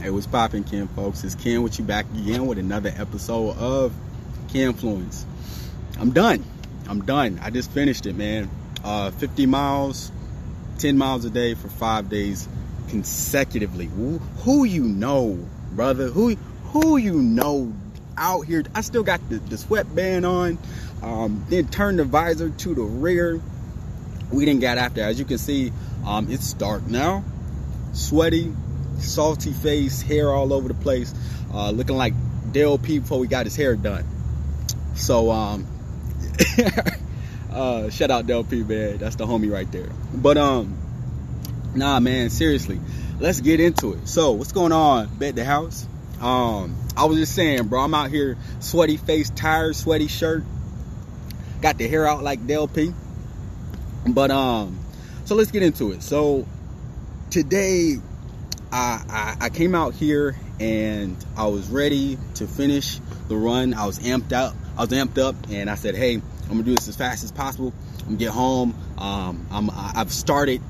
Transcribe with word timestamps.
Hey, 0.00 0.08
what's 0.08 0.26
poppin', 0.26 0.64
Ken, 0.64 0.88
folks? 0.88 1.24
It's 1.24 1.34
Ken 1.34 1.62
with 1.62 1.78
you 1.78 1.84
back 1.84 2.06
again 2.14 2.46
with 2.46 2.56
another 2.56 2.90
episode 2.96 3.54
of 3.58 3.92
Kenfluence. 4.48 5.24
I'm 5.98 6.12
done. 6.12 6.42
I'm 6.88 7.04
done. 7.04 7.38
I 7.42 7.50
just 7.50 7.70
finished 7.70 8.06
it, 8.06 8.14
man. 8.14 8.48
Uh, 8.82 9.10
50 9.10 9.44
miles, 9.44 10.10
10 10.78 10.96
miles 10.96 11.26
a 11.26 11.30
day 11.30 11.52
for 11.52 11.68
five 11.68 12.08
days 12.08 12.48
consecutively. 12.88 13.84
Who, 13.84 14.16
who 14.42 14.64
you 14.64 14.84
know, 14.84 15.46
brother? 15.72 16.08
Who 16.08 16.34
who 16.72 16.96
you 16.96 17.20
know 17.20 17.70
out 18.16 18.46
here? 18.46 18.64
I 18.74 18.80
still 18.80 19.02
got 19.02 19.20
the, 19.28 19.36
the 19.36 19.58
sweatband 19.58 20.24
on. 20.24 20.56
Um, 21.02 21.44
then 21.50 21.68
turn 21.68 21.96
the 21.96 22.04
visor 22.04 22.48
to 22.48 22.74
the 22.74 22.80
rear. 22.80 23.38
We 24.32 24.46
didn't 24.46 24.60
get 24.60 24.78
after. 24.78 25.02
As 25.02 25.18
you 25.18 25.26
can 25.26 25.36
see, 25.36 25.72
um, 26.06 26.30
it's 26.30 26.54
dark 26.54 26.86
now. 26.86 27.22
Sweaty, 27.92 28.50
salty 29.00 29.52
face, 29.52 30.02
hair 30.02 30.30
all 30.30 30.52
over 30.52 30.68
the 30.68 30.74
place, 30.74 31.14
uh, 31.52 31.70
looking 31.70 31.96
like 31.96 32.14
Del 32.52 32.78
P 32.78 32.98
before 32.98 33.18
we 33.18 33.26
got 33.26 33.46
his 33.46 33.56
hair 33.56 33.76
done. 33.76 34.04
So, 34.94 35.30
um, 35.30 35.66
uh, 37.52 37.90
shout 37.90 38.10
out 38.10 38.26
Del 38.26 38.44
P, 38.44 38.62
man. 38.62 38.98
That's 38.98 39.16
the 39.16 39.26
homie 39.26 39.50
right 39.50 39.70
there. 39.70 39.88
But, 40.14 40.36
um, 40.36 40.78
nah, 41.74 42.00
man, 42.00 42.30
seriously, 42.30 42.80
let's 43.18 43.40
get 43.40 43.60
into 43.60 43.94
it. 43.94 44.08
So, 44.08 44.32
what's 44.32 44.52
going 44.52 44.72
on, 44.72 45.08
Bet 45.16 45.36
the 45.36 45.44
House? 45.44 45.86
Um, 46.20 46.76
I 46.96 47.06
was 47.06 47.18
just 47.18 47.34
saying, 47.34 47.68
bro, 47.68 47.80
I'm 47.80 47.94
out 47.94 48.10
here, 48.10 48.36
sweaty 48.60 48.96
face, 48.96 49.30
tired, 49.30 49.74
sweaty 49.74 50.08
shirt, 50.08 50.44
got 51.62 51.78
the 51.78 51.88
hair 51.88 52.06
out 52.06 52.22
like 52.22 52.46
Del 52.46 52.68
P. 52.68 52.92
But, 54.06 54.30
um, 54.30 54.78
so 55.24 55.34
let's 55.34 55.50
get 55.50 55.62
into 55.62 55.92
it. 55.92 56.02
So, 56.02 56.46
today 57.30 57.96
I, 58.72 59.36
I, 59.40 59.48
came 59.48 59.74
out 59.74 59.94
here 59.94 60.36
and 60.60 61.16
I 61.36 61.46
was 61.46 61.68
ready 61.68 62.18
to 62.36 62.46
finish 62.46 63.00
the 63.28 63.36
run. 63.36 63.74
I 63.74 63.86
was 63.86 63.98
amped 63.98 64.32
up. 64.32 64.54
I 64.76 64.82
was 64.82 64.90
amped 64.90 65.18
up, 65.18 65.34
and 65.50 65.68
I 65.68 65.74
said, 65.74 65.94
"Hey, 65.94 66.14
I'm 66.14 66.48
gonna 66.48 66.62
do 66.62 66.74
this 66.74 66.88
as 66.88 66.96
fast 66.96 67.24
as 67.24 67.32
possible. 67.32 67.72
I'm 67.98 68.04
gonna 68.04 68.16
get 68.16 68.30
home. 68.30 68.74
Um, 68.98 69.46
I'm, 69.50 69.70
I've 69.72 70.12
started 70.12 70.62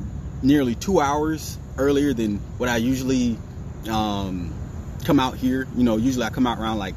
nearly 0.42 0.74
two 0.74 1.00
hours 1.00 1.58
earlier 1.78 2.12
than 2.12 2.38
what 2.58 2.68
I 2.68 2.78
usually 2.78 3.38
um, 3.90 4.52
come 5.04 5.20
out 5.20 5.36
here. 5.36 5.66
You 5.76 5.84
know, 5.84 5.96
usually 5.96 6.24
I 6.24 6.30
come 6.30 6.46
out 6.46 6.58
around 6.58 6.78
like 6.78 6.94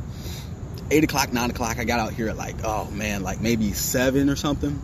eight 0.92 1.04
o'clock, 1.04 1.34
nine 1.34 1.50
o'clock. 1.50 1.80
I 1.80 1.84
got 1.84 2.00
out 2.00 2.14
here 2.14 2.30
at 2.30 2.38
like, 2.38 2.56
oh 2.64 2.90
man, 2.92 3.24
like 3.24 3.42
maybe 3.42 3.74
seven 3.74 4.30
or 4.30 4.36
something. 4.36 4.82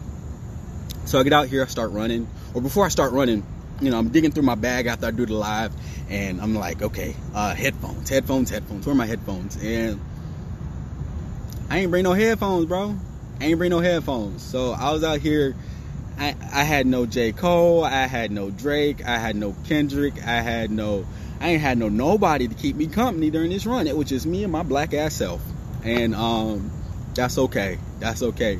So 1.05 1.19
I 1.19 1.23
get 1.23 1.33
out 1.33 1.47
here, 1.47 1.63
I 1.63 1.67
start 1.67 1.91
running, 1.91 2.27
or 2.53 2.61
before 2.61 2.85
I 2.85 2.89
start 2.89 3.13
running, 3.13 3.45
you 3.81 3.89
know, 3.91 3.97
I'm 3.97 4.09
digging 4.09 4.31
through 4.31 4.43
my 4.43 4.55
bag 4.55 4.87
after 4.87 5.07
I 5.07 5.11
do 5.11 5.25
the 5.25 5.33
live, 5.33 5.73
and 6.09 6.41
I'm 6.41 6.55
like, 6.55 6.81
okay, 6.81 7.15
uh, 7.33 7.53
headphones, 7.55 8.09
headphones, 8.09 8.49
headphones. 8.49 8.85
Where 8.85 8.93
are 8.93 8.97
my 8.97 9.05
headphones? 9.05 9.57
And 9.61 9.99
I 11.69 11.79
ain't 11.79 11.91
bring 11.91 12.03
no 12.03 12.13
headphones, 12.13 12.65
bro. 12.65 12.95
I 13.39 13.45
ain't 13.45 13.57
bring 13.57 13.69
no 13.69 13.79
headphones. 13.79 14.41
So 14.41 14.71
I 14.71 14.91
was 14.91 15.03
out 15.03 15.19
here. 15.19 15.55
I, 16.17 16.35
I 16.51 16.63
had 16.63 16.85
no 16.85 17.05
J. 17.05 17.31
Cole. 17.31 17.85
I 17.85 18.07
had 18.07 18.31
no 18.31 18.49
Drake. 18.49 19.05
I 19.05 19.17
had 19.17 19.35
no 19.35 19.55
Kendrick. 19.65 20.15
I 20.25 20.41
had 20.41 20.71
no. 20.71 21.05
I 21.39 21.51
ain't 21.51 21.61
had 21.61 21.77
no 21.77 21.87
nobody 21.87 22.49
to 22.49 22.55
keep 22.55 22.75
me 22.75 22.87
company 22.87 23.29
during 23.29 23.49
this 23.49 23.65
run. 23.65 23.87
It 23.87 23.95
was 23.95 24.09
just 24.09 24.25
me 24.25 24.43
and 24.43 24.51
my 24.51 24.63
black 24.63 24.93
ass 24.93 25.13
self, 25.13 25.41
and 25.83 26.13
um, 26.13 26.69
that's 27.13 27.37
okay. 27.37 27.79
That's 27.99 28.21
okay. 28.21 28.59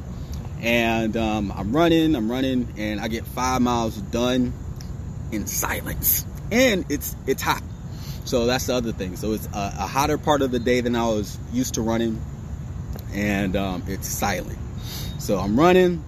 And 0.62 1.17
um, 1.17 1.52
I'm 1.53 1.75
running. 1.75 2.16
I'm 2.16 2.31
running, 2.31 2.73
and 2.78 3.02
I 3.02 3.09
get 3.09 3.25
five 3.25 3.62
miles 3.62 3.97
done 3.97 4.53
in 5.31 5.47
silence. 5.47 6.25
And 6.52 6.85
it's 6.89 7.16
it's 7.27 7.41
hot. 7.41 7.63
So 8.25 8.45
that's 8.45 8.67
the 8.67 8.75
other 8.75 8.91
thing. 8.91 9.16
So 9.16 9.33
it's 9.33 9.47
a, 9.47 9.73
a 9.80 9.88
hotter 9.88 10.17
part 10.17 10.41
of 10.41 10.52
the 10.52 10.59
day 10.59 10.81
than 10.81 10.95
I 10.95 11.05
was 11.05 11.38
used 11.52 11.75
to 11.75 11.81
running. 11.81 12.22
And 13.13 13.55
um, 13.55 13.83
it's 13.88 14.07
silent. 14.07 14.57
So 15.19 15.38
I'm 15.38 15.59
running, 15.59 16.03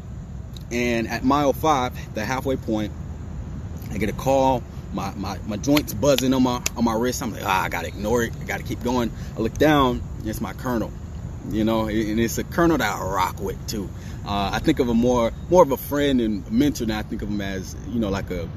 and 0.72 1.08
at 1.08 1.24
mile 1.24 1.54
five, 1.54 1.94
the 2.14 2.24
halfway 2.24 2.56
point, 2.56 2.92
I 3.92 3.98
get 3.98 4.10
a 4.10 4.14
call. 4.14 4.64
My, 4.94 5.14
my, 5.16 5.38
my 5.48 5.56
joints 5.56 5.94
buzzing 5.94 6.34
on 6.34 6.44
my 6.44 6.62
on 6.76 6.84
my 6.84 6.94
wrist. 6.94 7.24
I'm 7.24 7.32
like, 7.32 7.44
ah, 7.46 7.64
I 7.64 7.70
gotta 7.70 7.88
ignore 7.88 8.24
it. 8.24 8.34
I 8.42 8.44
gotta 8.44 8.64
keep 8.64 8.84
going. 8.84 9.12
I 9.38 9.40
look 9.40 9.54
down, 9.54 10.02
it's 10.26 10.42
my 10.42 10.54
colonel. 10.54 10.92
You 11.50 11.64
know, 11.64 11.88
and 11.88 12.20
it's 12.20 12.38
a 12.38 12.44
colonel 12.44 12.78
that 12.78 12.96
I 12.96 13.04
rock 13.04 13.40
with 13.40 13.66
too. 13.68 13.90
Uh, 14.26 14.52
I 14.54 14.60
think 14.60 14.80
of 14.80 14.88
him 14.88 14.98
more 14.98 15.32
more 15.50 15.64
of 15.64 15.72
a 15.72 15.78
friend 15.78 16.22
and 16.22 16.50
mentor 16.52 16.86
than 16.86 16.96
I 16.96 17.02
think 17.02 17.24
of 17.24 17.30
him 17.30 17.42
as 17.42 17.76
you 17.90 18.00
know 18.00 18.10
like 18.10 18.30
a 18.30 18.48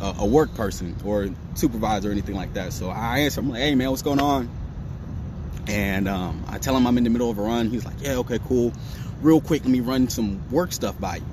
a, 0.00 0.26
work 0.26 0.54
person 0.54 0.96
or 1.04 1.28
supervisor 1.54 2.08
or 2.08 2.12
anything 2.12 2.34
like 2.34 2.54
that. 2.54 2.72
So 2.72 2.88
I 2.88 3.20
answer, 3.20 3.40
I'm 3.40 3.50
like, 3.50 3.60
hey 3.60 3.74
man, 3.74 3.90
what's 3.90 4.02
going 4.02 4.20
on? 4.20 4.48
And 5.66 6.08
um, 6.08 6.44
I 6.48 6.58
tell 6.58 6.76
him 6.76 6.86
I'm 6.86 6.96
in 6.98 7.04
the 7.04 7.10
middle 7.10 7.30
of 7.30 7.38
a 7.38 7.42
run. 7.42 7.68
He's 7.68 7.84
like, 7.84 7.96
yeah, 8.00 8.16
okay, 8.16 8.38
cool. 8.46 8.72
Real 9.20 9.40
quick, 9.40 9.62
let 9.62 9.70
me 9.70 9.80
run 9.80 10.08
some 10.08 10.50
work 10.50 10.72
stuff 10.72 10.98
by 10.98 11.16
you. 11.16 11.24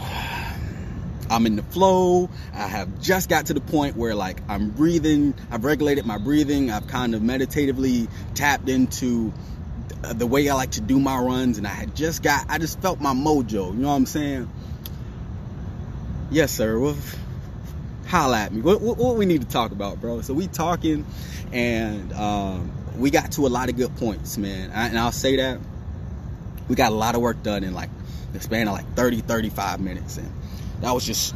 I'm 1.30 1.46
in 1.46 1.56
the 1.56 1.62
flow. 1.64 2.30
I 2.54 2.68
have 2.68 3.00
just 3.00 3.28
got 3.28 3.46
to 3.46 3.54
the 3.54 3.60
point 3.60 3.96
where 3.96 4.14
like 4.14 4.40
I'm 4.48 4.70
breathing. 4.70 5.34
I've 5.50 5.64
regulated 5.64 6.06
my 6.06 6.18
breathing. 6.18 6.70
I've 6.70 6.86
kind 6.86 7.16
of 7.16 7.22
meditatively 7.22 8.06
tapped 8.34 8.68
into 8.68 9.32
the 10.02 10.26
way 10.26 10.48
I 10.48 10.54
like 10.54 10.72
to 10.72 10.80
do 10.80 10.98
my 10.98 11.18
runs, 11.18 11.58
and 11.58 11.66
I 11.66 11.70
had 11.70 11.94
just 11.94 12.22
got, 12.22 12.46
I 12.48 12.58
just 12.58 12.80
felt 12.80 13.00
my 13.00 13.12
mojo. 13.12 13.72
You 13.72 13.74
know 13.74 13.88
what 13.88 13.94
I'm 13.94 14.06
saying? 14.06 14.50
Yes, 16.30 16.52
sir. 16.52 16.78
Well, 16.78 16.96
holla 18.06 18.38
at 18.38 18.52
me. 18.52 18.60
What, 18.60 18.80
what, 18.80 18.96
what 18.96 19.16
we 19.16 19.26
need 19.26 19.42
to 19.42 19.48
talk 19.48 19.72
about, 19.72 20.00
bro? 20.00 20.20
So 20.22 20.34
we 20.34 20.46
talking, 20.46 21.04
and 21.52 22.12
um, 22.12 22.72
we 22.98 23.10
got 23.10 23.32
to 23.32 23.46
a 23.46 23.48
lot 23.48 23.68
of 23.68 23.76
good 23.76 23.94
points, 23.96 24.38
man. 24.38 24.70
I, 24.72 24.88
and 24.88 24.98
I'll 24.98 25.12
say 25.12 25.36
that 25.36 25.58
we 26.68 26.76
got 26.76 26.92
a 26.92 26.94
lot 26.94 27.14
of 27.14 27.20
work 27.20 27.42
done 27.42 27.64
in 27.64 27.74
like 27.74 27.90
the 28.32 28.40
span 28.40 28.68
of 28.68 28.74
like 28.74 28.94
30, 28.94 29.20
35 29.20 29.80
minutes, 29.80 30.16
and 30.16 30.30
that 30.80 30.92
was 30.92 31.04
just 31.04 31.34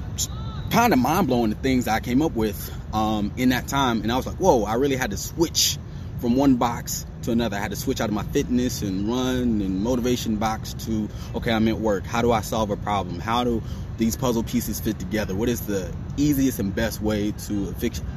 kind 0.70 0.92
of 0.92 0.98
mind 0.98 1.26
blowing. 1.26 1.50
The 1.50 1.56
things 1.56 1.86
I 1.86 2.00
came 2.00 2.22
up 2.22 2.32
with 2.32 2.72
um, 2.94 3.32
in 3.36 3.50
that 3.50 3.68
time, 3.68 4.02
and 4.02 4.10
I 4.12 4.16
was 4.16 4.26
like, 4.26 4.36
whoa! 4.36 4.64
I 4.64 4.74
really 4.74 4.96
had 4.96 5.10
to 5.10 5.16
switch 5.16 5.78
from 6.20 6.36
one 6.36 6.56
box 6.56 7.04
to 7.24 7.32
another. 7.32 7.56
I 7.56 7.60
had 7.60 7.70
to 7.70 7.76
switch 7.76 8.00
out 8.00 8.08
of 8.08 8.14
my 8.14 8.22
fitness 8.22 8.82
and 8.82 9.08
run 9.08 9.60
and 9.60 9.82
motivation 9.82 10.36
box 10.36 10.74
to, 10.86 11.08
okay, 11.34 11.52
I'm 11.52 11.68
at 11.68 11.78
work. 11.78 12.04
How 12.04 12.22
do 12.22 12.32
I 12.32 12.40
solve 12.40 12.70
a 12.70 12.76
problem? 12.76 13.18
How 13.18 13.44
do 13.44 13.62
these 13.98 14.16
puzzle 14.16 14.42
pieces 14.42 14.80
fit 14.80 14.98
together? 14.98 15.34
What 15.34 15.48
is 15.48 15.66
the 15.66 15.92
easiest 16.16 16.58
and 16.58 16.74
best 16.74 17.00
way 17.00 17.32
to 17.46 17.74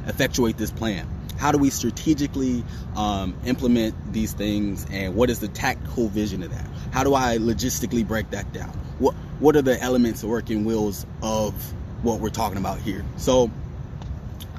effectuate 0.08 0.58
this 0.58 0.72
plan? 0.72 1.08
How 1.38 1.52
do 1.52 1.60
we 1.60 1.70
strategically 1.70 2.64
um, 2.96 3.36
implement 3.46 3.96
these 4.12 4.34
things? 4.34 4.86
And 4.92 5.16
what 5.16 5.30
is 5.30 5.40
the 5.40 5.48
tactical 5.48 6.08
vision 6.08 6.42
of 6.44 6.52
that? 6.52 6.66
How 6.92 7.04
do 7.04 7.14
I 7.14 7.38
logistically 7.38 8.08
break 8.08 8.32
that 8.32 8.52
down? 8.54 8.70
What 9.00 9.14
What 9.40 9.56
are 9.56 9.62
the 9.62 9.80
elements, 9.80 10.24
working 10.24 10.66
wheels 10.66 11.06
of 11.22 11.54
what 12.02 12.20
we're 12.20 12.30
talking 12.30 12.58
about 12.58 12.80
here? 12.80 13.06
So, 13.18 13.52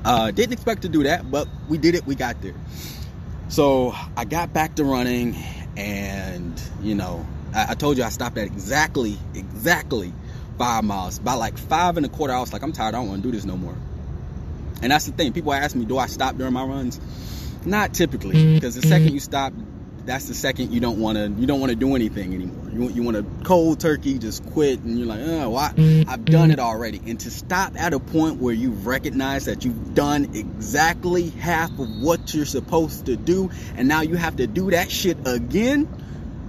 uh, 0.05 0.31
didn't 0.31 0.53
expect 0.53 0.83
to 0.83 0.89
do 0.89 1.03
that, 1.03 1.29
but 1.29 1.49
we 1.69 1.79
did 1.79 1.97
it. 1.97 2.07
We 2.07 2.15
got 2.15 2.41
there. 2.41 2.55
So 3.49 3.95
I 4.17 4.25
got 4.25 4.53
back 4.53 4.77
to 4.77 4.85
running, 4.85 5.35
and 5.77 6.61
you 6.83 6.95
know, 6.95 7.27
I, 7.55 7.69
I, 7.71 7.75
told 7.75 7.97
you 7.97 8.05
I 8.05 8.11
stopped 8.11 8.37
at 8.37 8.47
exactly, 8.47 9.17
exactly 9.35 10.13
five 10.59 10.85
miles. 10.85 11.19
By 11.19 11.35
like 11.35 11.57
five 11.57 11.97
and 11.97 12.05
a 12.05 12.09
quarter, 12.09 12.35
I 12.35 12.41
was 12.41 12.53
like, 12.53 12.63
I'm 12.63 12.73
tired. 12.73 12.95
I 12.95 12.99
don't 12.99 13.09
want 13.09 13.23
to 13.23 13.29
do 13.29 13.35
this 13.35 13.45
no 13.45 13.57
more. 13.57 13.77
And 14.83 14.93
that's 14.93 15.07
the 15.07 15.13
thing. 15.13 15.33
People 15.33 15.53
ask 15.53 15.75
me, 15.75 15.85
do 15.85 15.99
I 15.99 16.07
stop 16.07 16.37
during 16.37 16.53
my 16.53 16.65
runs? 16.65 17.01
Not 17.65 17.95
typically, 17.95 18.55
because 18.55 18.75
the 18.75 18.83
second 18.83 19.07
mm-hmm. 19.07 19.15
you 19.15 19.21
stop, 19.21 19.53
that's 20.09 20.27
the 20.27 20.35
second 20.35 20.73
you 20.73 20.81
don't 20.81 20.99
want 20.99 21.19
to 21.19 21.29
you 21.39 21.47
don't 21.47 21.61
want 21.61 21.71
to 21.71 21.77
do 21.77 21.95
anything 21.95 22.35
anymore. 22.35 22.71
You 22.73 22.89
you 22.89 23.03
want 23.03 23.19
to 23.19 23.45
cold 23.45 23.79
turkey, 23.79 24.19
just 24.19 24.45
quit, 24.53 24.81
and 24.81 24.99
you're 24.99 25.07
like, 25.07 25.21
oh, 25.21 25.51
well, 25.51 25.59
I, 25.59 26.05
I've 26.09 26.25
done 26.25 26.51
it 26.51 26.59
already. 26.59 27.01
And 27.07 27.21
to 27.21 27.31
stop 27.31 27.79
at 27.79 27.93
a 27.93 28.01
point 28.01 28.41
where 28.41 28.55
you 28.55 28.71
recognize 28.71 29.45
that 29.45 29.67
you've 29.67 29.95
done 29.95 30.35
exactly 30.35 31.29
half 31.29 31.71
of 31.79 32.01
what 32.01 32.33
you're 32.35 32.47
supposed 32.47 33.07
to 33.07 33.17
do, 33.17 33.51
and 33.77 33.87
now 33.87 34.01
you 34.01 34.17
have 34.17 34.37
to 34.37 34.47
do 34.47 34.71
that 34.71 34.91
shit 34.91 35.19
again, 35.27 35.87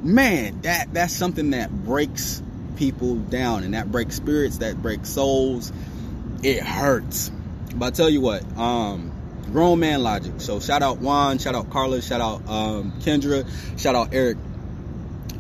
man, 0.04 0.62
that 0.62 0.94
that's 0.94 1.14
something 1.14 1.50
that 1.50 1.70
breaks 1.70 2.42
people 2.78 3.16
down, 3.16 3.66
and 3.66 3.74
that 3.74 3.92
breaks 3.92 4.16
spirits, 4.16 4.60
that 4.60 4.82
breaks 4.82 5.10
souls. 5.10 5.74
It 6.44 6.64
hurts. 6.64 7.30
But 7.76 7.88
I 7.88 7.92
tell 7.92 8.10
you 8.10 8.22
what, 8.22 8.42
um, 8.58 9.12
Grown 9.50 9.80
Man 9.80 10.04
Logic. 10.04 10.34
So 10.38 10.60
shout 10.60 10.82
out 10.82 11.00
Juan, 11.00 11.38
shout 11.38 11.56
out 11.56 11.70
Carla, 11.70 12.02
shout 12.02 12.22
out 12.22 12.48
um, 12.48 12.94
Kendra, 13.02 13.48
shout 13.80 13.96
out 13.96 14.14
Eric, 14.14 14.38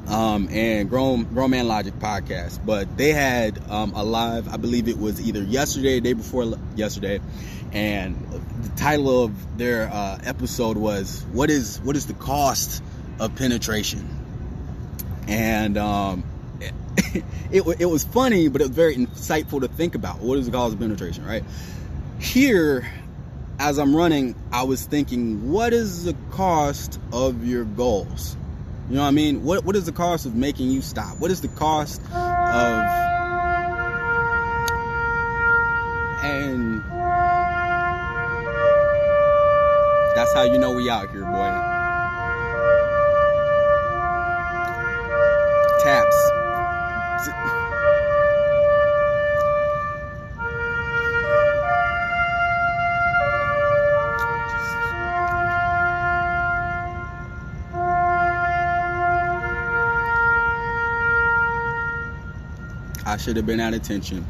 um, 0.07 0.49
and 0.51 0.89
Grown 0.89 1.23
Grown 1.23 1.51
Man 1.51 1.67
Logic 1.67 1.93
podcast. 1.93 2.65
But 2.65 2.97
they 2.97 3.13
had 3.13 3.59
um, 3.69 3.93
a 3.93 4.03
live, 4.03 4.47
I 4.47 4.57
believe 4.57 4.87
it 4.87 4.97
was 4.97 5.25
either 5.25 5.43
yesterday, 5.43 5.99
day 5.99 6.13
before 6.13 6.55
yesterday, 6.75 7.19
and 7.71 8.15
the 8.63 8.69
title 8.75 9.23
of 9.23 9.57
their 9.57 9.89
uh, 9.91 10.19
episode 10.23 10.77
was 10.77 11.23
"What 11.31 11.49
is 11.49 11.79
what 11.81 11.95
is 11.95 12.07
the 12.07 12.13
cost 12.13 12.83
of 13.19 13.35
penetration?" 13.35 14.17
And 15.27 15.77
um, 15.77 16.23
it, 16.59 16.73
it, 17.51 17.81
it 17.81 17.85
was 17.85 18.03
funny, 18.03 18.47
but 18.47 18.61
it 18.61 18.67
was 18.67 18.75
very 18.75 18.95
insightful 18.95 19.61
to 19.61 19.67
think 19.67 19.95
about. 19.95 20.19
What 20.19 20.37
is 20.37 20.45
the 20.47 20.51
cost 20.51 20.73
of 20.73 20.79
penetration, 20.79 21.25
right? 21.25 21.43
Here, 22.19 22.91
as 23.59 23.77
I'm 23.77 23.93
running, 23.93 24.35
I 24.51 24.63
was 24.63 24.83
thinking, 24.85 25.51
what 25.51 25.73
is 25.73 26.05
the 26.05 26.15
cost 26.31 26.99
of 27.11 27.45
your 27.45 27.65
goals? 27.65 28.37
You 28.89 28.95
know 28.95 29.01
what 29.01 29.09
I 29.09 29.11
mean? 29.11 29.43
What 29.43 29.65
what 29.65 29.75
is 29.75 29.85
the 29.85 29.91
cost 29.91 30.25
of 30.25 30.33
making 30.33 30.71
you 30.71 30.81
stop? 30.81 31.19
What 31.19 31.29
is 31.29 31.41
the 31.41 31.47
cost 31.49 32.01
of 32.01 32.85
and 36.23 36.81
that's 40.15 40.33
how 40.33 40.43
you 40.43 40.57
know 40.57 40.73
we 40.73 40.89
out 40.89 41.11
here, 41.11 41.23
boy. 41.23 41.68
I 63.09 63.17
should 63.17 63.35
have 63.37 63.45
been 63.45 63.59
at 63.59 63.73
attention. 63.73 64.25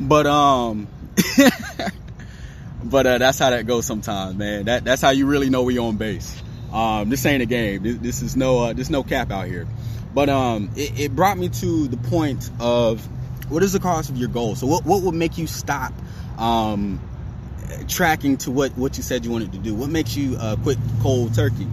But 0.00 0.26
um 0.26 0.88
but 2.84 3.06
uh, 3.06 3.18
that's 3.18 3.38
how 3.38 3.50
that 3.50 3.66
goes 3.66 3.86
sometimes, 3.86 4.36
man. 4.36 4.64
That 4.66 4.84
that's 4.84 5.02
how 5.02 5.10
you 5.10 5.26
really 5.26 5.50
know 5.50 5.62
we 5.62 5.78
on 5.78 5.96
base. 5.96 6.42
Um, 6.72 7.08
this 7.08 7.24
ain't 7.24 7.42
a 7.42 7.46
game. 7.46 7.82
This, 7.82 7.98
this 7.98 8.22
is 8.22 8.36
no 8.36 8.58
uh, 8.64 8.72
this 8.72 8.90
no 8.90 9.02
cap 9.02 9.30
out 9.30 9.46
here. 9.46 9.66
But 10.12 10.28
um, 10.28 10.70
it, 10.76 10.98
it, 10.98 11.16
brought 11.16 11.36
me 11.36 11.48
to 11.48 11.88
the 11.88 11.96
point 11.96 12.48
of 12.60 13.04
what 13.50 13.62
is 13.62 13.72
the 13.72 13.80
cost 13.80 14.10
of 14.10 14.16
your 14.16 14.28
goal? 14.28 14.54
So 14.54 14.66
what 14.66 14.84
what 14.84 15.02
would 15.02 15.14
make 15.14 15.38
you 15.38 15.46
stop 15.46 15.92
um, 16.38 17.00
tracking 17.88 18.36
to 18.38 18.50
what 18.50 18.76
what 18.76 18.96
you 18.96 19.02
said 19.02 19.24
you 19.24 19.30
wanted 19.30 19.52
to 19.52 19.58
do? 19.58 19.74
What 19.74 19.90
makes 19.90 20.16
you 20.16 20.36
uh, 20.36 20.56
quit 20.56 20.78
cold 21.00 21.34
turkey? 21.34 21.66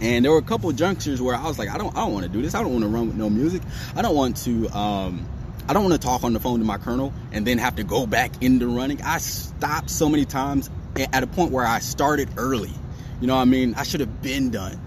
And 0.00 0.24
there 0.24 0.32
were 0.32 0.38
a 0.38 0.42
couple 0.42 0.70
junctures 0.72 1.22
where 1.22 1.34
I 1.34 1.44
was 1.44 1.58
like, 1.58 1.68
I 1.68 1.78
don't 1.78 1.96
I 1.96 2.00
don't 2.00 2.12
want 2.12 2.26
to 2.26 2.32
do 2.32 2.42
this. 2.42 2.54
I 2.54 2.62
don't 2.62 2.72
want 2.72 2.82
to 2.82 2.88
run 2.88 3.08
with 3.08 3.16
no 3.16 3.30
music. 3.30 3.62
I 3.94 4.02
don't 4.02 4.14
want 4.14 4.36
to 4.38 4.68
um, 4.68 5.26
I 5.68 5.72
don't 5.72 5.82
want 5.82 6.00
to 6.00 6.06
talk 6.06 6.22
on 6.22 6.32
the 6.32 6.40
phone 6.40 6.60
to 6.60 6.64
my 6.64 6.78
colonel 6.78 7.12
and 7.32 7.46
then 7.46 7.58
have 7.58 7.76
to 7.76 7.84
go 7.84 8.06
back 8.06 8.42
into 8.42 8.68
running. 8.68 9.02
I 9.02 9.18
stopped 9.18 9.90
so 9.90 10.08
many 10.08 10.24
times 10.24 10.70
at 10.96 11.22
a 11.22 11.26
point 11.26 11.50
where 11.50 11.66
I 11.66 11.80
started 11.80 12.28
early. 12.36 12.72
You 13.20 13.26
know 13.26 13.34
what 13.34 13.42
I 13.42 13.46
mean? 13.46 13.74
I 13.74 13.82
should 13.82 14.00
have 14.00 14.22
been 14.22 14.50
done. 14.50 14.80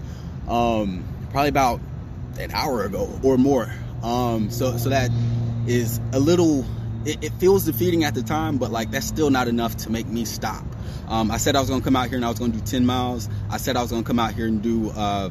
Um, 0.48 1.04
probably 1.30 1.50
about 1.50 1.80
an 2.38 2.50
hour 2.52 2.84
ago 2.84 3.10
or 3.22 3.36
more. 3.36 3.70
Um, 4.02 4.50
so 4.50 4.76
so 4.78 4.88
that 4.88 5.10
is 5.66 6.00
a 6.12 6.18
little. 6.18 6.64
It, 7.04 7.24
it, 7.24 7.32
feels 7.34 7.64
defeating 7.64 8.04
at 8.04 8.14
the 8.14 8.22
time, 8.22 8.58
but 8.58 8.70
like 8.70 8.90
that's 8.90 9.06
still 9.06 9.30
not 9.30 9.48
enough 9.48 9.76
to 9.78 9.90
make 9.90 10.06
me 10.06 10.24
stop. 10.24 10.64
Um, 11.08 11.30
I 11.30 11.38
said 11.38 11.56
I 11.56 11.60
was 11.60 11.70
gonna 11.70 11.82
come 11.82 11.96
out 11.96 12.08
here 12.08 12.16
and 12.16 12.24
I 12.24 12.28
was 12.28 12.38
gonna 12.38 12.52
do 12.52 12.60
10 12.60 12.84
miles. 12.84 13.28
I 13.50 13.56
said 13.56 13.76
I 13.76 13.82
was 13.82 13.90
gonna 13.90 14.02
come 14.02 14.18
out 14.18 14.34
here 14.34 14.46
and 14.46 14.62
do 14.62 14.90
uh, 14.90 15.30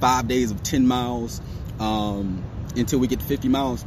five 0.00 0.28
days 0.28 0.50
of 0.50 0.62
10 0.62 0.86
miles 0.86 1.40
um, 1.80 2.44
until 2.76 2.98
we 2.98 3.08
get 3.08 3.20
to 3.20 3.26
50 3.26 3.48
miles. 3.48 3.84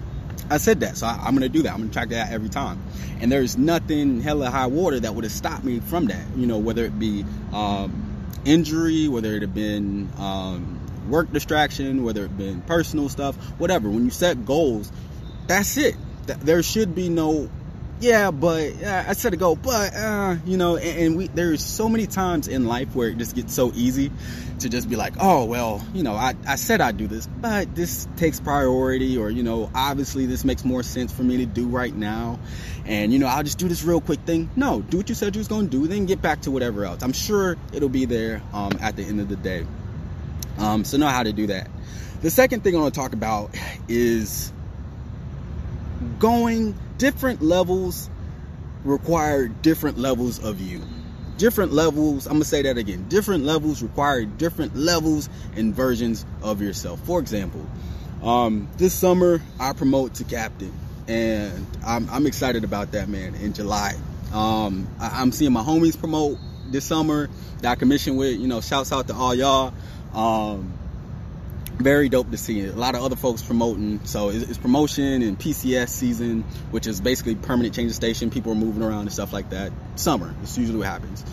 I 0.49 0.57
said 0.57 0.81
that, 0.81 0.97
so 0.97 1.07
I, 1.07 1.27
am 1.27 1.33
gonna 1.33 1.49
do 1.49 1.63
that. 1.63 1.73
I'm 1.73 1.79
gonna 1.79 1.91
track 1.91 2.09
that 2.09 2.31
every 2.31 2.49
time. 2.49 2.81
And 3.19 3.31
there's 3.31 3.57
nothing 3.57 4.21
hella 4.21 4.49
high 4.49 4.67
water 4.67 4.99
that 4.99 5.15
would 5.15 5.23
have 5.23 5.33
stopped 5.33 5.63
me 5.63 5.79
from 5.79 6.05
that. 6.07 6.25
You 6.35 6.45
know, 6.45 6.59
whether 6.59 6.85
it 6.85 6.99
be 6.99 7.25
um, 7.51 8.29
injury, 8.45 9.07
whether 9.07 9.33
it 9.33 9.41
have 9.41 9.53
been 9.53 10.09
um, 10.17 10.79
work 11.09 11.31
distraction, 11.31 12.03
whether 12.03 12.25
it 12.25 12.37
been 12.37 12.61
personal 12.61 13.09
stuff, 13.09 13.35
whatever. 13.59 13.89
When 13.89 14.05
you 14.05 14.11
set 14.11 14.45
goals, 14.45 14.91
that's 15.47 15.77
it. 15.77 15.95
There 16.25 16.61
should 16.63 16.95
be 16.95 17.09
no 17.09 17.49
yeah, 17.99 18.31
but 18.31 18.83
uh, 18.83 19.05
I 19.07 19.13
said 19.13 19.31
to 19.31 19.37
go, 19.37 19.55
but 19.55 19.95
uh, 19.95 20.35
you 20.45 20.57
know, 20.57 20.75
and, 20.75 20.99
and, 20.99 21.17
we 21.17 21.27
there's 21.27 21.63
so 21.63 21.87
many 21.87 22.07
times 22.07 22.47
in 22.47 22.65
life 22.65 22.93
where 22.93 23.09
it 23.09 23.17
just 23.17 23.35
gets 23.35 23.53
so 23.53 23.71
easy 23.73 24.11
to 24.59 24.69
just 24.69 24.89
be 24.89 24.95
like, 24.95 25.13
oh 25.19 25.45
well, 25.45 25.85
you 25.93 26.03
know, 26.03 26.13
I, 26.13 26.35
I 26.45 26.55
said 26.55 26.81
I'd 26.81 26.97
do 26.97 27.07
this, 27.07 27.27
but 27.27 27.73
this 27.73 28.07
takes 28.17 28.39
priority, 28.39 29.17
or 29.17 29.29
you 29.29 29.43
know, 29.43 29.71
obviously 29.73 30.25
this 30.25 30.43
makes 30.43 30.65
more 30.65 30.83
sense 30.83 31.13
for 31.13 31.23
me 31.23 31.37
to 31.37 31.45
do 31.45 31.67
right 31.67 31.95
now, 31.95 32.39
and 32.85 33.13
you 33.13 33.19
know, 33.19 33.27
I'll 33.27 33.43
just 33.43 33.59
do 33.59 33.69
this 33.69 33.83
real 33.83 34.01
quick 34.01 34.19
thing. 34.21 34.49
No, 34.55 34.81
do 34.81 34.97
what 34.97 35.07
you 35.07 35.15
said 35.15 35.33
you 35.33 35.39
was 35.39 35.47
gonna 35.47 35.67
do, 35.67 35.87
then 35.87 36.05
get 36.05 36.21
back 36.21 36.41
to 36.41 36.51
whatever 36.51 36.83
else. 36.85 37.01
I'm 37.01 37.13
sure 37.13 37.57
it'll 37.71 37.89
be 37.89 38.05
there 38.05 38.41
um, 38.53 38.73
at 38.81 38.97
the 38.97 39.03
end 39.03 39.21
of 39.21 39.29
the 39.29 39.37
day. 39.37 39.65
Um, 40.57 40.83
so 40.83 40.97
know 40.97 41.07
how 41.07 41.23
to 41.23 41.33
do 41.33 41.47
that. 41.47 41.69
The 42.21 42.31
second 42.31 42.63
thing 42.63 42.75
I 42.75 42.79
want 42.79 42.93
to 42.93 42.99
talk 42.99 43.13
about 43.13 43.55
is 43.87 44.51
going 46.19 46.75
different 46.97 47.41
levels 47.41 48.09
require 48.83 49.47
different 49.47 49.97
levels 49.97 50.43
of 50.43 50.61
you. 50.61 50.81
Different 51.37 51.73
levels, 51.73 52.27
I'm 52.27 52.33
gonna 52.33 52.45
say 52.45 52.61
that 52.61 52.77
again. 52.77 53.05
Different 53.09 53.43
levels 53.43 53.81
require 53.81 54.23
different 54.23 54.75
levels 54.75 55.29
and 55.55 55.75
versions 55.75 56.25
of 56.41 56.61
yourself. 56.61 56.99
For 57.05 57.19
example, 57.19 57.65
um, 58.23 58.69
this 58.77 58.93
summer 58.93 59.41
I 59.59 59.73
promote 59.73 60.15
to 60.15 60.23
captain, 60.23 60.71
and 61.07 61.67
I'm, 61.85 62.09
I'm 62.09 62.25
excited 62.25 62.63
about 62.63 62.93
that, 62.93 63.09
man. 63.09 63.35
In 63.35 63.53
July, 63.53 63.95
um, 64.33 64.87
I, 64.99 65.21
am 65.21 65.31
seeing 65.31 65.51
my 65.51 65.61
homies 65.61 65.99
promote 65.99 66.37
this 66.67 66.85
summer 66.85 67.29
that 67.61 67.71
I 67.71 67.75
commissioned 67.75 68.17
with. 68.17 68.39
You 68.39 68.47
know, 68.47 68.61
shouts 68.61 68.93
out 68.93 69.07
to 69.09 69.13
all 69.13 69.35
y'all. 69.35 69.73
Um, 70.13 70.73
very 71.77 72.09
dope 72.09 72.31
to 72.31 72.37
see. 72.37 72.65
A 72.65 72.71
lot 72.71 72.95
of 72.95 73.03
other 73.03 73.15
folks 73.15 73.41
promoting. 73.41 74.03
So 74.05 74.29
it's, 74.29 74.49
it's, 74.49 74.57
promotion 74.57 75.21
and 75.21 75.37
PCS 75.37 75.89
season, 75.89 76.43
which 76.71 76.87
is 76.87 77.01
basically 77.01 77.35
permanent 77.35 77.75
change 77.75 77.91
of 77.91 77.95
station. 77.95 78.29
People 78.29 78.53
are 78.53 78.55
moving 78.55 78.81
around 78.81 79.01
and 79.01 79.11
stuff 79.11 79.33
like 79.33 79.49
that. 79.49 79.71
Summer, 79.95 80.33
it's 80.41 80.57
usually 80.57 80.79
what 80.79 80.87
happens. 80.87 81.23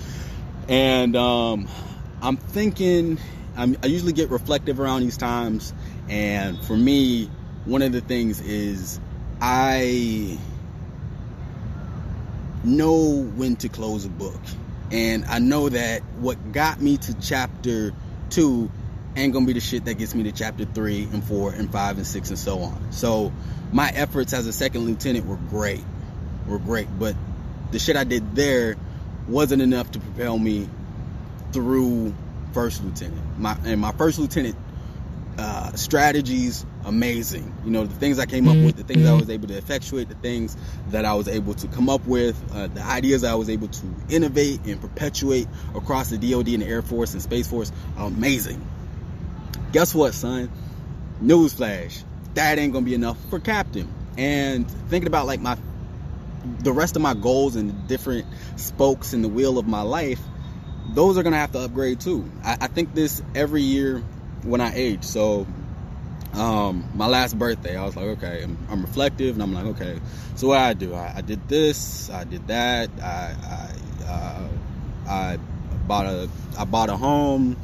And 0.69 1.17
um, 1.17 1.69
I'm 2.21 2.37
thinking, 2.37 3.19
I'm, 3.56 3.77
I 3.83 3.87
usually 3.87 4.12
get 4.12 4.31
reflective 4.31 4.81
around 4.81 5.03
these 5.03 5.17
times. 5.17 5.73
And 6.09 6.62
for 6.65 6.77
me, 6.77 7.31
one 7.65 7.83
of 7.83 7.93
the 7.93 8.00
things 8.00 8.41
is 8.41 8.99
I 9.41 10.38
know 12.65 13.23
when 13.23 13.56
to 13.56 13.69
close 13.69 14.05
a 14.05 14.09
book. 14.09 14.41
And 14.91 15.25
I 15.25 15.38
know 15.38 15.69
that 15.69 16.03
what 16.19 16.53
got 16.53 16.81
me 16.81 16.99
to 16.99 17.15
chapter 17.15 17.95
two 18.29 18.71
ain't 19.17 19.32
gonna 19.32 19.47
be 19.47 19.53
the 19.53 19.61
shit 19.61 19.85
that 19.85 19.94
gets 19.94 20.14
me 20.14 20.25
to 20.25 20.32
chapter 20.32 20.64
three 20.64 21.05
and 21.05 21.23
four 21.23 21.53
and 21.53 21.70
five 21.70 21.97
and 21.97 22.06
six 22.06 22.31
and 22.31 22.38
so 22.38 22.61
on. 22.61 22.93
So 22.93 23.32
my 23.73 23.91
efforts 23.91 24.32
as 24.32 24.47
a 24.47 24.53
second 24.53 24.82
lieutenant 24.82 25.26
were 25.26 25.37
great, 25.37 25.85
were 26.47 26.59
great, 26.59 26.88
but 26.99 27.14
the 27.70 27.79
shit 27.79 27.97
I 27.97 28.05
did 28.05 28.35
there 28.35 28.76
wasn't 29.29 29.62
enough 29.62 29.91
to 29.93 30.00
propel 30.00 30.38
me 30.38 30.69
through 31.53 32.14
first 32.53 32.82
lieutenant. 32.85 33.38
My 33.38 33.57
and 33.64 33.81
my 33.81 33.92
first 33.92 34.19
lieutenant 34.19 34.57
uh, 35.38 35.73
strategies 35.73 36.66
amazing. 36.85 37.54
You 37.64 37.71
know 37.71 37.87
the 37.87 37.95
things 37.95 38.19
I 38.19 38.26
came 38.26 38.49
up 38.49 38.57
with, 38.57 38.76
the 38.76 38.85
things 38.85 39.07
I 39.07 39.14
was 39.14 39.31
able 39.31 39.49
to 39.49 39.57
effectuate, 39.57 40.09
the 40.09 40.14
things 40.16 40.57
that 40.90 41.04
I 41.04 41.14
was 41.14 41.28
able 41.28 41.54
to 41.54 41.69
come 41.69 41.88
up 41.88 42.04
with, 42.07 42.40
uh, 42.52 42.66
the 42.69 42.83
ideas 42.83 43.25
I 43.25 43.35
was 43.35 43.49
able 43.49 43.69
to 43.69 43.87
innovate 44.09 44.64
and 44.66 44.81
perpetuate 44.81 45.49
across 45.75 46.11
the 46.11 46.19
DoD 46.19 46.49
and 46.49 46.62
the 46.62 46.66
Air 46.66 46.83
Force 46.83 47.12
and 47.12 47.23
Space 47.23 47.47
Force, 47.47 47.73
amazing. 47.97 48.66
Guess 49.73 49.95
what, 49.95 50.12
son? 50.12 50.50
Newsflash. 51.23 52.05
That 52.35 52.59
ain't 52.59 52.73
gonna 52.73 52.85
be 52.85 52.95
enough 52.95 53.19
for 53.31 53.41
captain. 53.41 53.93
And 54.19 54.71
thinking 54.88 55.07
about 55.07 55.26
like 55.26 55.41
my 55.41 55.57
the 56.61 56.73
rest 56.73 56.97
of 56.97 57.02
my 57.02 57.14
goals 57.14 57.57
and 57.57 57.71
the 57.71 57.75
different 57.88 58.26
spokes 58.57 59.14
in 59.14 59.23
the 59.23 59.29
wheel 59.29 59.59
of 59.59 59.67
my 59.67 59.83
life, 59.83 60.21
those 60.91 61.17
are 61.17 61.23
gonna 61.23 61.38
have 61.38 61.52
to 61.52 61.61
upgrade 61.61 62.00
too. 62.00 62.31
I, 62.45 62.59
I 62.62 62.67
think 62.67 62.95
this 62.95 63.23
every 63.35 63.62
year 63.62 64.02
when 64.43 64.61
I 64.61 64.75
age. 64.75 65.05
So 65.05 65.47
um, 66.35 66.91
my 66.95 67.07
last 67.07 67.38
birthday, 67.38 67.76
I 67.76 67.85
was 67.85 67.97
like, 67.97 68.07
okay, 68.19 68.43
I'm, 68.43 68.59
I'm, 68.71 68.83
reflective, 68.83 69.37
and 69.37 69.43
I'm 69.43 69.52
like, 69.52 69.67
okay, 69.76 70.00
so 70.35 70.49
what 70.49 70.59
I 70.59 70.75
do? 70.75 70.95
I, 70.95 71.14
I 71.17 71.21
did 71.21 71.49
this, 71.49 72.11
I 72.11 72.25
did 72.25 72.47
that, 72.49 72.91
I 73.02 73.37
I, 74.07 74.11
uh, 74.11 74.49
I 75.09 75.38
bought 75.87 76.07
a 76.07 76.29
I 76.59 76.64
bought 76.64 76.88
a 76.88 76.97
home, 76.97 77.57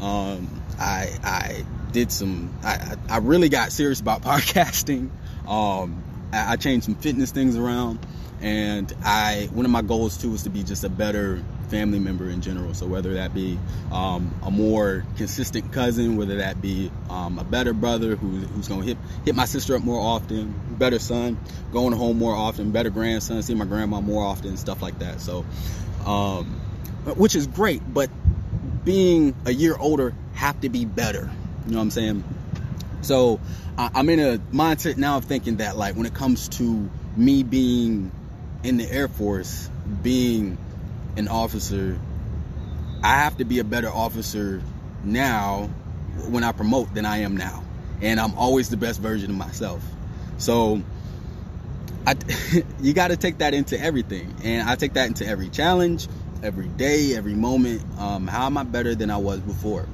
um, 0.00 0.62
I 0.78 1.10
I 1.22 1.64
did 1.92 2.12
some. 2.12 2.52
I 2.62 2.96
I 3.08 3.18
really 3.18 3.48
got 3.48 3.72
serious 3.72 4.00
about 4.00 4.22
podcasting. 4.22 5.10
Um, 5.46 6.02
I, 6.32 6.52
I 6.52 6.56
changed 6.56 6.84
some 6.84 6.94
fitness 6.94 7.30
things 7.30 7.56
around, 7.56 7.98
and 8.40 8.92
I 9.04 9.48
one 9.52 9.64
of 9.64 9.70
my 9.70 9.82
goals 9.82 10.18
too 10.18 10.30
was 10.30 10.42
to 10.44 10.50
be 10.50 10.62
just 10.62 10.84
a 10.84 10.88
better 10.88 11.42
family 11.68 11.98
member 11.98 12.28
in 12.28 12.40
general. 12.40 12.74
So 12.74 12.86
whether 12.86 13.14
that 13.14 13.34
be 13.34 13.58
um, 13.90 14.34
a 14.42 14.50
more 14.50 15.04
consistent 15.16 15.72
cousin, 15.72 16.16
whether 16.16 16.36
that 16.36 16.60
be 16.62 16.90
um, 17.10 17.38
a 17.38 17.44
better 17.44 17.72
brother 17.72 18.16
who, 18.16 18.28
who's 18.28 18.68
going 18.68 18.82
to 18.82 18.86
hit 18.86 18.98
hit 19.24 19.34
my 19.34 19.44
sister 19.44 19.76
up 19.76 19.82
more 19.82 20.00
often, 20.00 20.54
better 20.78 20.98
son, 20.98 21.38
going 21.72 21.92
home 21.92 22.18
more 22.18 22.34
often, 22.34 22.70
better 22.70 22.90
grandson, 22.90 23.42
see 23.42 23.54
my 23.54 23.64
grandma 23.64 24.00
more 24.00 24.24
often, 24.24 24.56
stuff 24.56 24.82
like 24.82 24.98
that. 25.00 25.20
So, 25.20 25.44
um, 26.04 26.46
which 27.16 27.34
is 27.34 27.46
great, 27.46 27.82
but 27.92 28.10
being 28.84 29.34
a 29.44 29.50
year 29.52 29.76
older 29.76 30.14
have 30.46 30.60
to 30.60 30.68
be 30.68 30.84
better. 30.84 31.28
You 31.66 31.72
know 31.72 31.78
what 31.78 31.82
I'm 31.82 31.90
saying? 31.90 32.24
So 33.02 33.40
I'm 33.76 34.08
in 34.08 34.20
a 34.20 34.38
mindset 34.54 34.96
now 34.96 35.16
of 35.16 35.24
thinking 35.24 35.56
that 35.56 35.76
like 35.76 35.96
when 35.96 36.06
it 36.06 36.14
comes 36.14 36.48
to 36.50 36.88
me 37.16 37.42
being 37.42 38.12
in 38.62 38.76
the 38.76 38.88
Air 38.88 39.08
Force, 39.08 39.68
being 40.02 40.56
an 41.16 41.26
officer, 41.26 41.98
I 43.02 43.16
have 43.16 43.38
to 43.38 43.44
be 43.44 43.58
a 43.58 43.64
better 43.64 43.90
officer 43.90 44.62
now 45.02 45.68
when 46.28 46.44
I 46.44 46.52
promote 46.52 46.94
than 46.94 47.04
I 47.04 47.18
am 47.18 47.36
now. 47.36 47.64
And 48.00 48.20
I'm 48.20 48.34
always 48.38 48.68
the 48.68 48.76
best 48.76 49.00
version 49.00 49.30
of 49.30 49.36
myself. 49.36 49.82
So 50.38 50.80
I, 52.06 52.14
you 52.80 52.92
got 52.92 53.08
to 53.08 53.16
take 53.16 53.38
that 53.38 53.52
into 53.52 53.80
everything. 53.80 54.32
And 54.44 54.68
I 54.68 54.76
take 54.76 54.92
that 54.92 55.08
into 55.08 55.26
every 55.26 55.48
challenge, 55.48 56.06
every 56.44 56.68
day, 56.68 57.16
every 57.16 57.34
moment. 57.34 57.82
Um, 57.98 58.28
how 58.28 58.46
am 58.46 58.56
I 58.56 58.62
better 58.62 58.94
than 58.94 59.10
I 59.10 59.16
was 59.16 59.40
before? 59.40 59.88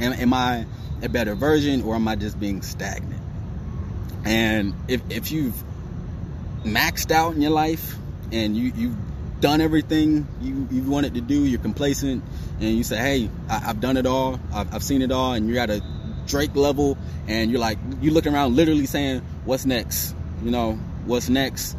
Am, 0.00 0.12
am 0.12 0.34
I 0.34 0.66
a 1.02 1.08
better 1.08 1.34
version 1.34 1.82
or 1.82 1.94
am 1.94 2.08
I 2.08 2.16
just 2.16 2.38
being 2.38 2.62
stagnant? 2.62 3.22
And 4.24 4.74
if, 4.88 5.02
if 5.10 5.32
you've 5.32 5.54
maxed 6.64 7.10
out 7.10 7.34
in 7.34 7.40
your 7.40 7.50
life 7.50 7.96
and 8.32 8.56
you, 8.56 8.72
you've 8.74 8.96
done 9.40 9.60
everything 9.60 10.26
you, 10.40 10.68
you 10.70 10.82
wanted 10.82 11.14
to 11.14 11.20
do, 11.20 11.44
you're 11.44 11.60
complacent, 11.60 12.22
and 12.60 12.76
you 12.76 12.84
say, 12.84 12.96
hey, 12.96 13.30
I, 13.48 13.58
have 13.58 13.80
done 13.80 13.96
it 13.96 14.06
all, 14.06 14.38
I've, 14.52 14.74
I've 14.74 14.82
seen 14.82 15.02
it 15.02 15.10
all, 15.10 15.32
and 15.32 15.48
you're 15.48 15.58
at 15.58 15.70
a 15.70 15.82
Drake 16.26 16.54
level, 16.54 16.98
and 17.26 17.50
you're 17.50 17.60
like, 17.60 17.78
you're 18.00 18.12
looking 18.12 18.34
around 18.34 18.54
literally 18.54 18.86
saying, 18.86 19.22
what's 19.44 19.64
next? 19.64 20.14
You 20.44 20.50
know, 20.50 20.74
what's 21.06 21.28
next? 21.28 21.76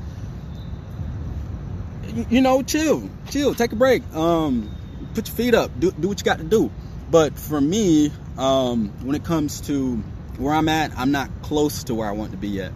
You, 2.07 2.25
you 2.29 2.41
know, 2.41 2.63
chill, 2.63 3.09
chill, 3.29 3.53
take 3.53 3.71
a 3.71 3.75
break, 3.75 4.03
um, 4.13 4.69
put 5.13 5.27
your 5.27 5.35
feet 5.35 5.53
up, 5.53 5.71
do, 5.79 5.91
do 5.91 6.07
what 6.07 6.19
you 6.19 6.25
got 6.25 6.39
to 6.39 6.43
do. 6.43 6.71
But 7.11 7.37
for 7.37 7.59
me, 7.59 8.09
um, 8.37 8.87
when 9.03 9.15
it 9.15 9.25
comes 9.25 9.61
to 9.61 9.97
where 10.37 10.53
I'm 10.53 10.69
at, 10.69 10.97
I'm 10.97 11.11
not 11.11 11.29
close 11.41 11.83
to 11.85 11.93
where 11.93 12.07
I 12.07 12.13
want 12.13 12.31
to 12.31 12.37
be 12.37 12.47
yet 12.47 12.71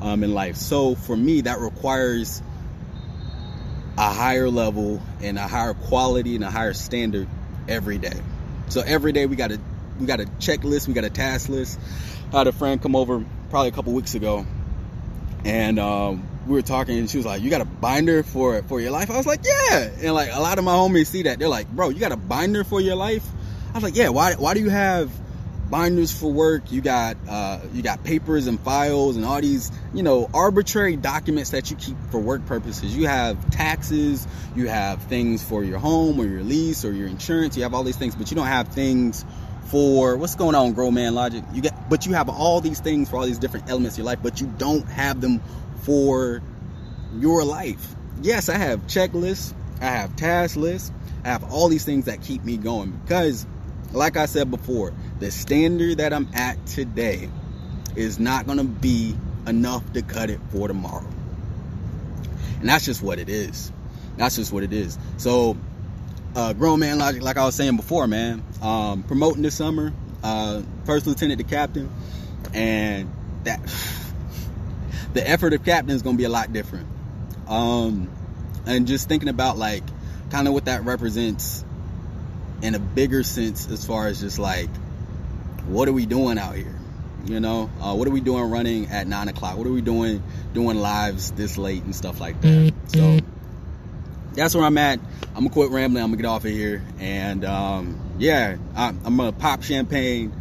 um, 0.00 0.24
in 0.24 0.32
life. 0.32 0.56
So 0.56 0.94
for 0.94 1.14
me, 1.14 1.42
that 1.42 1.60
requires 1.60 2.42
a 3.98 4.12
higher 4.12 4.48
level 4.48 5.02
and 5.20 5.38
a 5.38 5.46
higher 5.46 5.74
quality 5.74 6.34
and 6.36 6.44
a 6.44 6.50
higher 6.50 6.72
standard 6.72 7.28
every 7.68 7.98
day. 7.98 8.18
So 8.68 8.80
every 8.80 9.12
day 9.12 9.26
we 9.26 9.36
got 9.36 9.52
a 9.52 9.60
we 10.00 10.06
got 10.06 10.20
a 10.20 10.24
checklist, 10.24 10.88
we 10.88 10.94
got 10.94 11.04
a 11.04 11.10
task 11.10 11.48
list. 11.48 11.78
I 12.32 12.38
had 12.38 12.46
a 12.46 12.52
friend 12.52 12.80
come 12.80 12.96
over 12.96 13.24
probably 13.50 13.68
a 13.68 13.72
couple 13.72 13.92
weeks 13.92 14.14
ago, 14.14 14.46
and 15.44 15.78
um, 15.78 16.26
we 16.46 16.54
were 16.54 16.62
talking, 16.62 16.98
and 16.98 17.08
she 17.08 17.16
was 17.16 17.26
like, 17.26 17.42
"You 17.42 17.50
got 17.50 17.60
a 17.60 17.66
binder 17.66 18.22
for 18.22 18.62
for 18.64 18.80
your 18.80 18.90
life?" 18.90 19.10
I 19.10 19.16
was 19.16 19.26
like, 19.26 19.40
"Yeah," 19.44 19.90
and 20.02 20.14
like 20.14 20.30
a 20.32 20.40
lot 20.40 20.58
of 20.58 20.64
my 20.64 20.74
homies 20.74 21.06
see 21.06 21.22
that, 21.22 21.38
they're 21.38 21.48
like, 21.48 21.70
"Bro, 21.70 21.90
you 21.90 22.00
got 22.00 22.12
a 22.12 22.16
binder 22.16 22.64
for 22.64 22.80
your 22.80 22.96
life?" 22.96 23.26
I 23.76 23.78
was 23.78 23.84
like, 23.84 23.96
"Yeah." 23.96 24.08
Why 24.08 24.32
why 24.34 24.54
do 24.54 24.60
you 24.60 24.70
have 24.70 25.10
binders 25.70 26.16
for 26.16 26.32
work. 26.32 26.72
You 26.72 26.80
got 26.80 27.16
uh, 27.28 27.60
you 27.74 27.82
got 27.82 28.02
papers 28.04 28.46
and 28.46 28.58
files 28.60 29.16
and 29.16 29.24
all 29.24 29.38
these 29.40 29.70
you 29.92 30.02
know 30.02 30.30
arbitrary 30.32 30.96
documents 30.96 31.50
that 31.50 31.70
you 31.70 31.76
keep 31.76 31.96
for 32.10 32.18
work 32.18 32.46
purposes. 32.46 32.96
You 32.96 33.06
have 33.06 33.50
taxes, 33.50 34.26
you 34.54 34.68
have 34.68 35.02
things 35.02 35.42
for 35.42 35.62
your 35.62 35.78
home 35.78 36.18
or 36.18 36.24
your 36.24 36.42
lease 36.42 36.84
or 36.84 36.92
your 36.92 37.08
insurance. 37.08 37.56
You 37.56 37.64
have 37.64 37.74
all 37.74 37.82
these 37.82 37.96
things, 37.96 38.14
but 38.14 38.30
you 38.30 38.36
don't 38.36 38.46
have 38.46 38.68
things 38.68 39.26
for 39.66 40.16
what's 40.16 40.36
going 40.36 40.54
on, 40.54 40.72
Grown 40.72 40.94
Man 40.94 41.14
Logic. 41.14 41.44
You 41.52 41.60
get, 41.60 41.90
but 41.90 42.06
you 42.06 42.14
have 42.14 42.28
all 42.30 42.62
these 42.62 42.80
things 42.80 43.10
for 43.10 43.16
all 43.16 43.26
these 43.26 43.38
different 43.38 43.68
elements 43.68 43.96
of 43.96 43.98
your 43.98 44.06
life, 44.06 44.20
but 44.22 44.40
you 44.40 44.46
don't 44.46 44.86
have 44.86 45.20
them 45.20 45.42
for 45.82 46.40
your 47.18 47.44
life. 47.44 47.94
Yes, 48.22 48.48
I 48.48 48.56
have 48.56 48.86
checklists, 48.86 49.52
I 49.82 49.86
have 49.86 50.16
task 50.16 50.56
lists, 50.56 50.92
I 51.24 51.28
have 51.28 51.52
all 51.52 51.68
these 51.68 51.84
things 51.84 52.04
that 52.04 52.22
keep 52.22 52.44
me 52.44 52.56
going 52.56 52.92
because 52.92 53.46
like 53.96 54.16
I 54.16 54.26
said 54.26 54.50
before, 54.50 54.92
the 55.18 55.30
standard 55.30 55.98
that 55.98 56.12
I'm 56.12 56.28
at 56.34 56.64
today 56.66 57.30
is 57.96 58.18
not 58.18 58.46
going 58.46 58.58
to 58.58 58.64
be 58.64 59.16
enough 59.46 59.90
to 59.94 60.02
cut 60.02 60.28
it 60.28 60.40
for 60.50 60.68
tomorrow. 60.68 61.08
And 62.60 62.68
that's 62.68 62.84
just 62.84 63.02
what 63.02 63.18
it 63.18 63.28
is. 63.28 63.72
That's 64.16 64.36
just 64.36 64.52
what 64.52 64.62
it 64.62 64.72
is. 64.72 64.98
So, 65.16 65.56
uh, 66.34 66.52
grown 66.52 66.80
man 66.80 66.98
logic, 66.98 67.22
like 67.22 67.38
I 67.38 67.44
was 67.44 67.54
saying 67.54 67.76
before, 67.76 68.06
man, 68.06 68.42
um, 68.60 69.02
promoting 69.02 69.42
this 69.42 69.54
summer, 69.54 69.92
uh, 70.22 70.62
first 70.84 71.06
lieutenant 71.06 71.38
to 71.38 71.44
captain, 71.44 71.90
and 72.52 73.10
that 73.44 73.60
the 75.14 75.26
effort 75.28 75.54
of 75.54 75.64
captain 75.64 75.94
is 75.94 76.02
going 76.02 76.16
to 76.16 76.18
be 76.18 76.24
a 76.24 76.30
lot 76.30 76.52
different. 76.52 76.86
Um, 77.48 78.10
and 78.66 78.86
just 78.86 79.08
thinking 79.08 79.28
about 79.28 79.56
like 79.56 79.84
kind 80.30 80.48
of 80.48 80.54
what 80.54 80.66
that 80.66 80.84
represents 80.84 81.64
in 82.62 82.74
a 82.74 82.78
bigger 82.78 83.22
sense 83.22 83.68
as 83.70 83.84
far 83.84 84.06
as 84.06 84.20
just 84.20 84.38
like 84.38 84.68
what 85.66 85.88
are 85.88 85.92
we 85.92 86.06
doing 86.06 86.38
out 86.38 86.54
here? 86.54 86.74
You 87.26 87.40
know 87.40 87.70
uh, 87.80 87.94
what 87.94 88.06
are 88.06 88.12
we 88.12 88.20
doing 88.20 88.44
running 88.50 88.86
at 88.86 89.06
nine 89.06 89.28
o'clock? 89.28 89.56
What 89.56 89.66
are 89.66 89.72
we 89.72 89.80
doing 89.80 90.22
doing 90.54 90.78
lives 90.78 91.32
this 91.32 91.58
late 91.58 91.82
and 91.82 91.94
stuff 91.94 92.20
like 92.20 92.40
that? 92.42 92.72
So 92.88 93.18
that's 94.34 94.54
where 94.54 94.64
i'm 94.64 94.78
at. 94.78 95.00
I'm 95.28 95.42
gonna 95.42 95.50
quit 95.50 95.70
rambling. 95.70 96.02
I'm 96.02 96.10
gonna 96.10 96.22
get 96.22 96.28
off 96.28 96.44
of 96.44 96.50
here. 96.50 96.84
And 96.98 97.44
um, 97.44 98.00
yeah 98.18 98.56
I'm, 98.74 99.00
I'm, 99.04 99.16
gonna 99.16 99.32
pop 99.32 99.62
champagne 99.62 100.32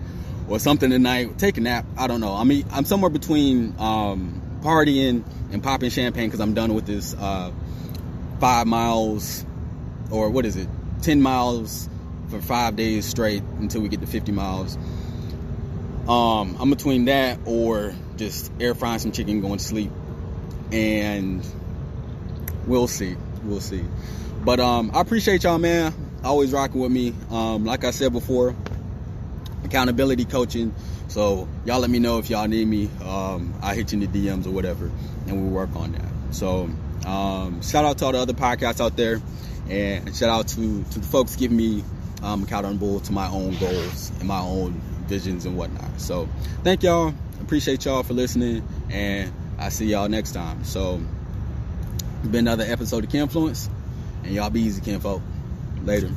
or 0.48 0.60
something 0.60 0.90
tonight. 0.90 1.40
Take 1.40 1.58
a 1.58 1.62
nap. 1.62 1.86
I 1.98 2.08
don't 2.08 2.22
know. 2.22 2.34
I 2.34 2.44
mean 2.44 2.66
i'm 2.72 2.86
somewhere 2.86 3.10
between 3.10 3.76
um, 3.80 4.60
partying 4.62 5.24
and 5.52 5.64
popping 5.64 5.90
champagne 5.90 6.28
because 6.28 6.40
i'm 6.40 6.54
done 6.54 6.76
with 6.76 6.86
this 6.86 7.16
uh, 7.16 7.52
five 8.40 8.68
miles 8.68 9.44
or 10.12 10.30
what 10.30 10.46
is 10.46 10.56
it? 10.56 10.68
10 11.02 11.22
miles 11.22 11.90
for 12.29 12.41
five 12.41 12.75
days 12.75 13.05
straight 13.05 13.44
until 13.60 13.82
we 13.82 13.89
get 13.89 14.01
to 14.01 14.08
50 14.08 14.32
miles. 14.32 14.77
Um, 16.08 16.58
I'm 16.60 16.70
between 16.70 17.05
that 17.05 17.39
or 17.46 17.94
just 18.17 18.51
air 18.60 18.75
frying 18.75 19.00
some 19.00 19.12
chicken, 19.12 19.41
going 19.41 19.58
to 19.58 19.63
sleep, 19.63 19.91
and 20.72 21.46
we'll 22.67 22.88
see. 22.88 23.15
We'll 23.44 23.62
see. 23.62 23.84
But 24.44 24.60
um, 24.60 24.91
I 24.94 25.01
appreciate 25.01 25.44
y'all, 25.44 25.58
man. 25.58 25.94
Always 26.24 26.51
rocking 26.51 26.82
with 26.82 26.91
me. 26.91 27.13
Um, 27.32 27.65
like 27.65 27.84
I 27.84 27.91
said 27.91 28.13
before, 28.13 28.55
accountability 29.63 30.25
coaching. 30.25 30.74
So 31.08 31.48
y'all 31.65 31.79
let 31.79 31.89
me 31.89 32.00
know 32.00 32.20
if 32.20 32.29
y'all 32.29 32.48
need 32.48 32.67
me. 32.67 32.89
Um, 33.03 33.53
I 33.62 33.74
hit 33.74 33.91
you 33.91 34.01
in 34.01 34.12
the 34.12 34.27
DMs 34.27 34.46
or 34.46 34.51
whatever, 34.51 34.91
and 35.27 35.41
we'll 35.41 35.51
work 35.51 35.75
on 35.75 35.94
that. 35.94 36.36
So 36.36 36.70
um, 37.05 37.62
shout 37.62 37.86
out 37.86 37.98
to 38.00 38.05
all 38.05 38.12
the 38.12 38.20
other 38.20 38.34
podcasts 38.34 38.82
out 38.82 38.96
there, 38.96 39.22
and 39.70 40.15
shout 40.15 40.29
out 40.29 40.48
to 40.50 40.84
to 40.84 41.00
the 41.00 41.08
folks 41.08 41.36
giving 41.36 41.58
me 41.58 41.84
um, 42.25 42.44
accountable 42.44 43.00
to 43.01 43.13
my 43.13 43.27
own 43.27 43.55
goals 43.58 44.12
and 44.20 44.27
my 44.27 44.39
own 44.39 44.74
visions 45.08 45.46
and 45.46 45.55
whatnot. 45.55 46.01
So 46.01 46.27
thank 46.63 46.84
y'all. 46.84 47.13
Appreciate 47.41 47.86
y'all 47.86 48.03
for 48.03 48.13
listening, 48.13 48.67
and 48.89 49.32
I 49.60 49.70
see 49.70 49.86
y'all 49.86 50.10
next 50.10 50.32
time. 50.32 50.63
So 50.63 51.00
been 52.24 52.48
another 52.48 52.63
episode 52.63 53.03
of 53.03 53.12
Kenfluence, 53.12 53.70
and 54.24 54.34
y'all 54.34 54.50
be 54.50 54.62
easy, 54.62 54.82
kinfolk. 54.82 55.22
Later. 55.84 56.10